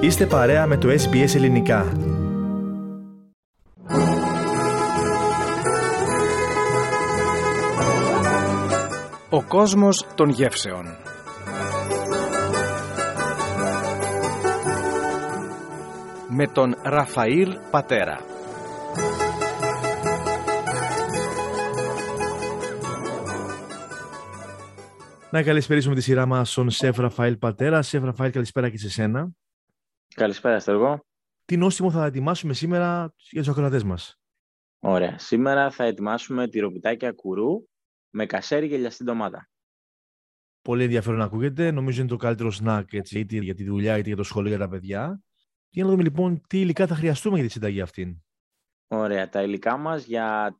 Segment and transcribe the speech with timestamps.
[0.00, 1.92] Είστε παρέα με το SBS Ελληνικά.
[9.30, 10.84] Ο κόσμος των γεύσεων.
[16.28, 18.18] Με τον Ραφαήλ Πατέρα.
[25.30, 27.82] Να καλησπέρισουμε τη σειρά μας στον Σεφ Ραφαήλ Πατέρα.
[27.82, 29.30] Σεφ Ραφαήλ, καλησπέρα και σε σένα.
[30.16, 31.04] Καλησπέρα, Στεργό.
[31.44, 34.20] Τι νόστιμο θα ετοιμάσουμε σήμερα για τους ακροατές μας.
[34.78, 35.18] Ωραία.
[35.18, 37.66] Σήμερα θα ετοιμάσουμε τυροπιτάκια κουρού
[38.10, 39.48] με κασέρι και λιαστή ντομάτα.
[40.62, 41.70] Πολύ ενδιαφέρον να ακούγεται.
[41.70, 44.58] Νομίζω είναι το καλύτερο σνακ έτσι, είτε για τη δουλειά είτε για το σχολείο για
[44.58, 45.20] τα παιδιά.
[45.68, 48.16] Για να δούμε λοιπόν τι υλικά θα χρειαστούμε για τη συνταγή αυτήν.
[48.86, 49.28] Ωραία.
[49.28, 50.58] Τα υλικά μας για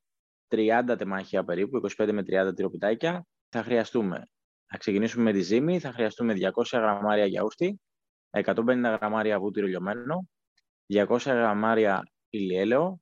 [0.48, 4.28] 30 τεμάχια περίπου, 25 με 30 τυροπιτάκια, θα χρειαστούμε.
[4.66, 7.80] Θα ξεκινήσουμε με τη ζύμη, θα χρειαστούμε 200 γραμμάρια γιαούρτι,
[8.44, 10.28] 150 γραμμάρια βούτυρο λιωμένο,
[10.86, 13.00] 200 γραμμάρια ηλιέλαιο,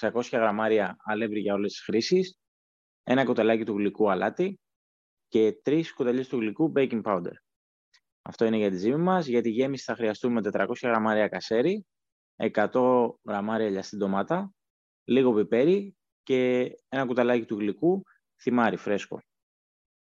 [0.00, 2.38] 600 γραμμάρια αλεύρι για όλες τις χρήσεις,
[3.02, 4.58] ένα κουταλάκι του γλυκού αλάτι
[5.28, 7.32] και τρεις κουταλιές του γλυκού baking powder.
[8.22, 9.26] Αυτό είναι για τη ζύμη μας.
[9.26, 11.86] Για τη γέμιση θα χρειαστούμε 400 γραμμάρια κασέρι,
[12.36, 14.52] 100 γραμμάρια λιαστή ντομάτα,
[15.04, 18.02] λίγο πιπέρι και ένα κουταλάκι του γλυκού
[18.42, 19.22] θυμάρι φρέσκο.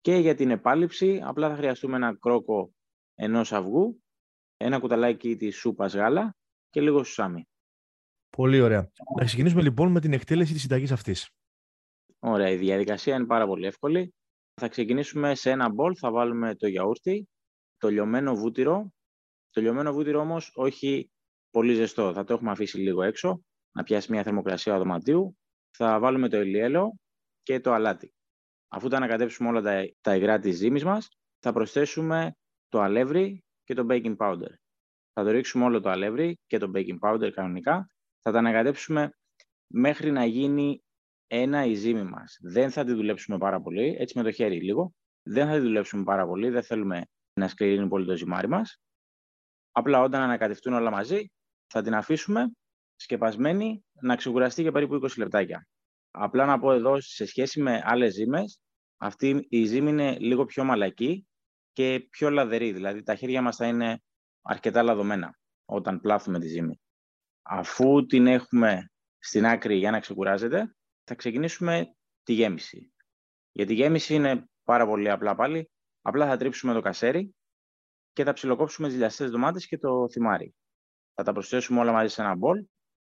[0.00, 2.72] Και για την επάλυψη απλά θα χρειαστούμε ένα κρόκο
[3.14, 4.02] ενός αυγού,
[4.58, 6.36] ένα κουταλάκι της σούπας γάλα
[6.70, 7.48] και λίγο σουσάμι.
[8.36, 8.90] Πολύ ωραία.
[9.18, 11.30] Να ξεκινήσουμε λοιπόν με την εκτέλεση της συνταγής αυτής.
[12.18, 14.14] Ωραία, η διαδικασία είναι πάρα πολύ εύκολη.
[14.60, 17.28] Θα ξεκινήσουμε σε ένα μπολ, θα βάλουμε το γιαούρτι,
[17.76, 18.92] το λιωμένο βούτυρο.
[19.50, 21.10] Το λιωμένο βούτυρο όμως όχι
[21.50, 23.42] πολύ ζεστό, θα το έχουμε αφήσει λίγο έξω,
[23.72, 25.36] να πιάσει μια θερμοκρασία δωματίου.
[25.70, 26.92] Θα βάλουμε το ελιέλαιο
[27.42, 28.12] και το αλάτι.
[28.68, 32.36] Αφού τα ανακατέψουμε όλα τα, τα υγρά της ζύμης μας, θα προσθέσουμε
[32.68, 34.50] το αλεύρι και το baking powder.
[35.12, 37.90] Θα το ρίξουμε όλο το αλεύρι και το baking powder κανονικά.
[38.22, 39.10] Θα τα ανακατέψουμε
[39.66, 40.82] μέχρι να γίνει
[41.26, 42.38] ένα η ζύμη μας.
[42.40, 44.92] Δεν θα τη δουλέψουμε πάρα πολύ, έτσι με το χέρι λίγο.
[45.22, 48.80] Δεν θα τη δουλέψουμε πάρα πολύ, δεν θέλουμε να σκληρύνει πολύ το ζυμάρι μας.
[49.72, 51.30] Απλά όταν ανακατευτούν όλα μαζί,
[51.66, 52.50] θα την αφήσουμε
[52.96, 55.66] σκεπασμένη να ξεκουραστεί για περίπου 20 λεπτάκια.
[56.10, 58.60] Απλά να πω εδώ, σε σχέση με άλλες ζύμες,
[58.96, 61.27] αυτή η ζύμη είναι λίγο πιο μαλακή
[61.78, 62.72] και πιο λαδερή.
[62.72, 64.02] Δηλαδή τα χέρια μας θα είναι
[64.42, 66.80] αρκετά λαδωμένα όταν πλάθουμε τη ζύμη.
[67.42, 70.74] Αφού την έχουμε στην άκρη για να ξεκουράζεται,
[71.04, 72.92] θα ξεκινήσουμε τη γέμιση.
[73.52, 75.70] Για τη γέμιση είναι πάρα πολύ απλά πάλι.
[76.02, 77.34] Απλά θα τρίψουμε το κασέρι
[78.12, 80.54] και θα ψιλοκόψουμε τις λιαστές ντομάτες και το θυμάρι.
[81.14, 82.66] Θα τα προσθέσουμε όλα μαζί σε ένα μπολ,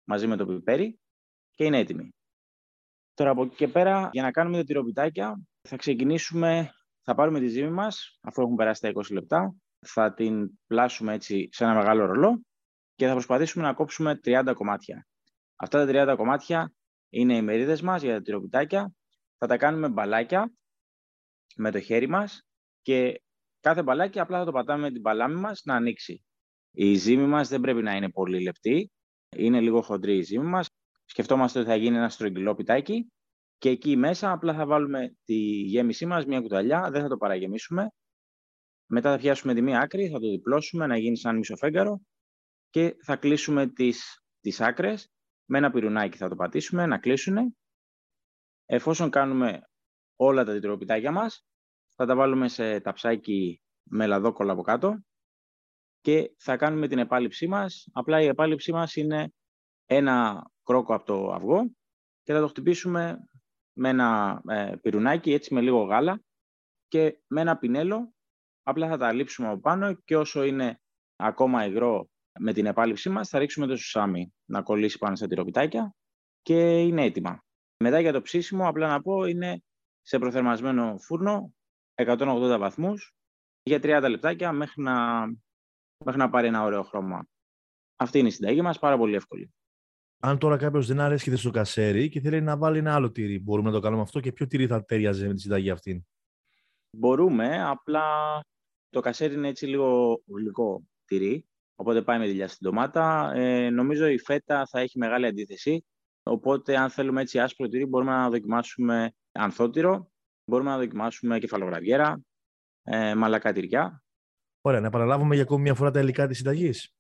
[0.04, 1.00] μαζί με το πιπέρι
[1.56, 2.10] και είναι έτοιμη.
[3.14, 6.72] Τώρα από εκεί και πέρα, για να κάνουμε τα τυροπιτάκια, θα ξεκινήσουμε,
[7.04, 11.50] θα πάρουμε τη ζύμη μας, αφού έχουν περάσει τα 20 λεπτά, θα την πλάσουμε έτσι
[11.52, 12.42] σε ένα μεγάλο ρολό
[12.96, 15.08] και θα προσπαθήσουμε να κόψουμε 30 κομμάτια.
[15.56, 16.74] Αυτά τα 30 κομμάτια
[17.10, 18.94] είναι οι μερίδες μας για τα τυροπιτάκια.
[19.38, 20.52] Θα τα κάνουμε μπαλάκια
[21.56, 22.42] με το χέρι μας
[22.82, 23.22] και
[23.60, 26.24] κάθε μπαλάκι απλά θα το πατάμε με την παλάμη μας να ανοίξει.
[26.72, 28.92] Η ζύμη μας δεν πρέπει να είναι πολύ λεπτή,
[29.38, 30.68] είναι λίγο χοντρή η ζύμη μας.
[31.06, 33.12] Σκεφτόμαστε ότι θα γίνει ένα στρογγυλό πιτάκι
[33.62, 37.92] και εκεί μέσα απλά θα βάλουμε τη γέμισή μας, μια κουταλιά, δεν θα το παραγεμίσουμε.
[38.86, 42.02] Μετά θα πιάσουμε τη μία άκρη, θα το διπλώσουμε να γίνει σαν μισοφέγγαρο
[42.70, 45.12] και θα κλείσουμε τις, τις άκρες
[45.46, 47.58] με ένα πυρουνάκι θα το πατήσουμε, να κλείσουν.
[48.66, 49.62] Εφόσον κάνουμε
[50.16, 51.46] όλα τα τετροπιτάκια μας,
[51.96, 55.02] θα τα βάλουμε σε ταψάκι με λαδόκολλα από κάτω
[56.00, 57.88] και θα κάνουμε την επάλυψή μας.
[57.92, 59.34] Απλά η επάλυψή μας είναι
[59.86, 61.72] ένα κρόκο από το αυγό
[62.24, 63.20] και θα το χτυπήσουμε
[63.74, 66.22] με ένα ε, πυρουνάκι, έτσι με λίγο γάλα
[66.88, 68.14] και με ένα πινέλο
[68.64, 70.82] απλά θα τα λείψουμε από πάνω και όσο είναι
[71.16, 72.10] ακόμα υγρό
[72.40, 75.96] με την επάλυψή μας θα ρίξουμε το σουσάμι να κολλήσει πάνω στα τυροπιτάκια
[76.42, 77.44] και είναι έτοιμα.
[77.78, 79.64] Μετά για το ψήσιμο, απλά να πω, είναι
[80.02, 81.54] σε προθερμασμένο φούρνο
[81.96, 83.14] 180 βαθμούς
[83.64, 85.26] για 30 λεπτάκια μέχρι να,
[86.06, 87.28] μέχρι να πάρει ένα ωραίο χρώμα.
[87.96, 89.54] Αυτή είναι η συνταγή μας, πάρα πολύ εύκολη.
[90.24, 93.70] Αν τώρα κάποιος δεν αρέσει στο κασέρι και θέλει να βάλει ένα άλλο τυρί, μπορούμε
[93.70, 96.06] να το κάνουμε αυτό και ποιο τυρί θα ταιριάζει με τη συνταγή αυτή.
[96.98, 98.04] Μπορούμε, απλά
[98.90, 103.32] το κασέρι είναι έτσι λίγο γλυκό τυρί, οπότε πάει με τη στην ντομάτα.
[103.36, 105.86] Ε, νομίζω η φέτα θα έχει μεγάλη αντίθεση,
[106.24, 110.12] οπότε αν θέλουμε έτσι άσπρο τυρί μπορούμε να δοκιμάσουμε ανθότυρο,
[110.46, 112.22] μπορούμε να δοκιμάσουμε κεφαλογραβιέρα,
[112.84, 114.04] ε, μαλακά τυριά.
[114.62, 116.94] Ωραία, να παραλάβουμε για ακόμη μια φορά τα υλικά της συνταγής.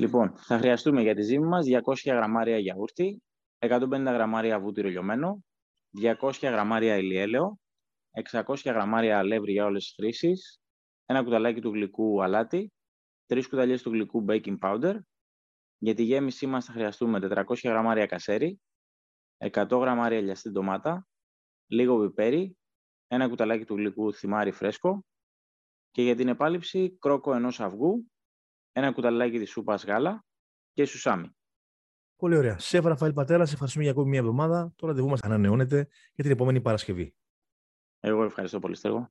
[0.00, 3.22] Λοιπόν, θα χρειαστούμε για τη ζύμη μας 200 γραμμάρια γιαούρτι,
[3.58, 5.44] 150 γραμμάρια βούτυρο λιωμένο,
[6.00, 7.58] 200 γραμμάρια ηλιέλαιο,
[8.10, 10.60] 600 γραμμάρια αλεύρι για όλες τις χρήσεις,
[11.06, 12.72] ένα κουταλάκι του γλυκού αλάτι
[13.26, 14.98] 3 κουταλιές του γλυκού baking powder.
[15.78, 18.60] Για τη γέμισή μας θα χρειαστούμε 400 γραμμάρια κασέρι,
[19.38, 21.06] 100 γραμμάρια λιαστή ντομάτα,
[21.66, 22.56] λίγο πιπέρι,
[23.06, 25.04] ένα κουταλάκι του γλυκού θυμάρι φρέσκο
[25.90, 28.10] και για την επάλυψη κρόκο ενός αυγού,
[28.72, 30.24] ένα κουταλάκι της σούπας γάλα
[30.72, 31.34] και σουσάμι.
[32.16, 32.58] Πολύ ωραία.
[32.58, 34.72] Σεφ Ραφαήλ Πατέρα, σε ευχαριστούμε για ακόμη μια εβδομάδα.
[34.76, 37.14] Το ραντεβού μας ανανεώνεται για την επόμενη Παρασκευή.
[38.00, 39.10] Εγώ ευχαριστώ πολύ, Στέργο.